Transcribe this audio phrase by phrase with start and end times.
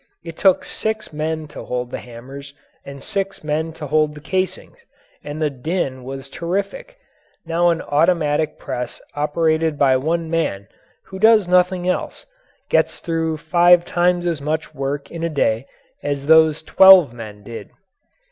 [0.23, 4.79] It took six men to hold the hammers and six men to hold the casings,
[5.23, 6.97] and the din was terrific.
[7.45, 10.67] Now an automatic press operated by one man,
[11.05, 12.25] who does nothing else,
[12.67, 15.67] gets through five times as much work in a day
[16.01, 17.69] as those twelve men did.